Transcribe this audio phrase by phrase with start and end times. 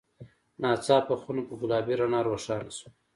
[0.61, 2.89] ناڅاپه خونه په ګلابي رڼا روښانه شوه.